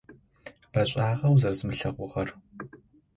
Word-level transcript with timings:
Бэшӏагъэ 0.71 1.27
узысымылъэгъугъэр. 1.33 2.29